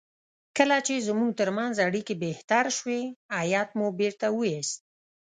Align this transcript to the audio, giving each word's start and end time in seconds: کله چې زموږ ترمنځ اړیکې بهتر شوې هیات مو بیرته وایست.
کله 0.57 0.77
چې 0.87 1.05
زموږ 1.07 1.31
ترمنځ 1.39 1.75
اړیکې 1.87 2.13
بهتر 2.25 2.65
شوې 2.77 3.01
هیات 3.37 3.69
مو 3.77 3.87
بیرته 3.99 4.27
وایست. 4.33 4.79